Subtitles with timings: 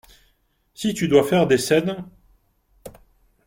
[0.73, 2.03] Si tu dois faire des scènes…